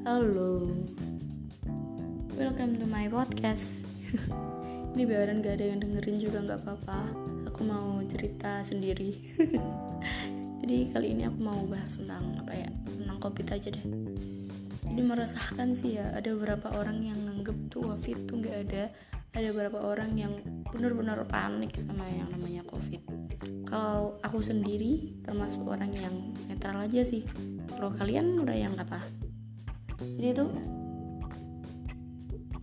[0.00, 0.64] Halo.
[2.32, 3.84] Welcome to my podcast.
[4.96, 7.04] Ini biaran gak ada yang dengerin juga gak apa-apa.
[7.52, 9.36] Aku mau cerita sendiri.
[10.64, 12.72] Jadi kali ini aku mau bahas tentang apa ya?
[12.88, 13.86] Tentang covid aja deh.
[14.88, 18.88] Jadi meresahkan sih ya Ada beberapa orang yang nganggep tuh covid tuh gak ada.
[19.36, 20.32] Ada beberapa orang yang
[20.72, 23.04] benar-benar panik sama yang namanya covid.
[23.68, 27.28] Kalau aku sendiri termasuk orang yang netral aja sih.
[27.68, 29.28] Kalau kalian udah yang apa?
[30.00, 30.44] Jadi itu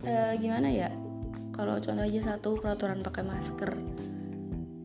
[0.02, 0.90] uh, gimana ya?
[1.54, 3.74] Kalau contoh aja satu peraturan pakai masker.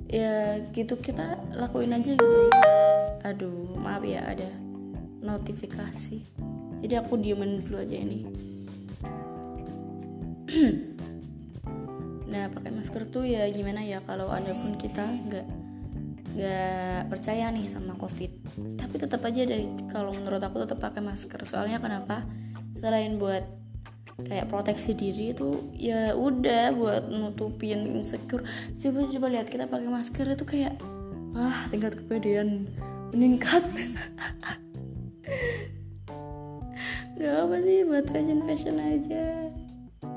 [0.09, 2.39] Ya gitu kita lakuin aja gitu.
[3.26, 4.49] Aduh maaf ya ada
[5.21, 6.21] notifikasi.
[6.84, 8.20] Jadi aku diemin dulu aja ini.
[12.34, 14.01] Nah pakai masker tuh ya gimana ya?
[14.01, 15.45] Kalau ada pun kita nggak
[16.34, 18.32] nggak percaya nih sama covid.
[18.78, 21.38] Tapi tetap aja deh kalau menurut aku tetap pakai masker.
[21.46, 22.26] Soalnya kenapa?
[22.82, 23.46] Selain buat
[24.21, 28.46] kayak proteksi diri itu ya udah buat nutupin insecure.
[28.77, 30.77] Coba coba lihat kita pakai masker itu kayak
[31.34, 32.70] wah tingkat kepedean
[33.13, 33.62] meningkat.
[37.13, 39.54] Nggak apa sih buat fashion fashion aja.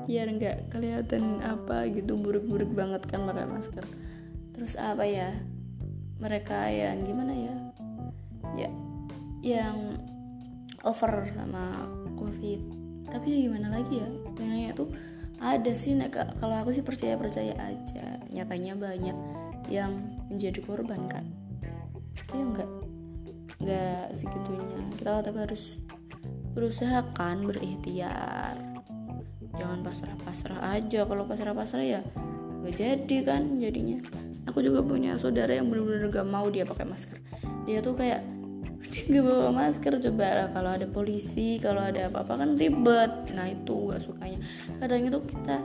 [0.07, 3.85] Biar nggak kelihatan apa gitu buruk-buruk banget kan pakai masker.
[4.57, 5.29] Terus apa ya
[6.17, 7.55] mereka yang gimana ya?
[8.57, 8.69] Ya
[9.45, 10.01] yang
[10.83, 11.87] over sama
[12.17, 12.61] covid.
[13.07, 14.09] Tapi ya gimana lagi ya?
[14.27, 14.89] Sebenarnya tuh
[15.37, 18.21] ada sih nah, kalau aku sih percaya percaya aja.
[18.33, 19.17] Nyatanya banyak
[19.67, 19.93] yang
[20.31, 21.27] menjadi korban kan
[22.35, 22.69] ya enggak
[23.61, 24.79] enggak segitunya.
[24.99, 25.79] Kita tapi harus
[26.51, 28.57] berusaha kan berikhtiar.
[29.57, 31.07] Jangan pasrah-pasrah aja.
[31.07, 32.01] Kalau pasrah-pasrah ya
[32.57, 34.01] nggak jadi kan jadinya
[34.47, 37.19] aku juga punya saudara yang benar-benar gak mau dia pakai masker.
[37.67, 38.23] Dia tuh kayak
[38.91, 39.99] dia gak bawa masker.
[39.99, 43.11] Coba lah kalau ada polisi kalau ada apa-apa kan ribet.
[43.35, 44.39] Nah itu gak sukanya.
[44.79, 45.57] Kadang itu kita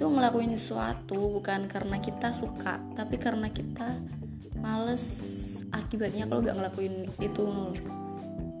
[0.00, 4.00] tuh ngelakuin sesuatu bukan karena kita suka tapi karena kita
[4.64, 5.04] males
[5.76, 7.44] akibatnya kalau gak ngelakuin itu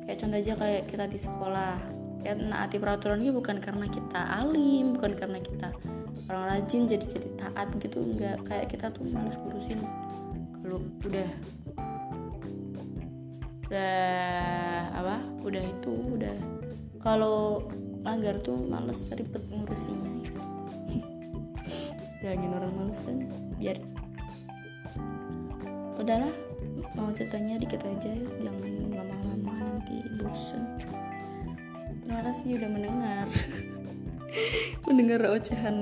[0.04, 1.76] kayak contoh aja kayak kita di sekolah.
[2.20, 5.72] Kayak naati peraturannya bukan karena kita alim bukan karena kita
[6.30, 9.82] orang rajin jadi jadi taat gitu enggak kayak kita tuh males ngurusin
[10.62, 11.28] kalau udah
[13.66, 14.02] udah
[14.94, 16.36] apa udah itu udah
[17.02, 17.66] kalau
[18.06, 20.30] langgar tuh males ribet ngurusinnya.
[22.24, 23.16] Jangan orang malesan
[23.56, 23.76] biar
[26.00, 26.32] udahlah
[26.96, 30.64] mau ceritanya dikit aja ya jangan lama-lama nanti bosen.
[32.04, 33.26] Terima kasih udah mendengar
[34.86, 35.76] mendengar ocehan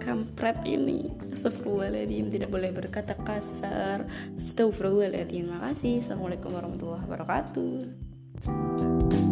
[0.00, 1.12] kampret ini.
[1.30, 4.06] Astagfirullahaladzim tidak boleh berkata kasar.
[4.34, 6.00] Astagfirullahaladzim Terima kasih.
[6.00, 9.29] Assalamualaikum warahmatullahi wabarakatuh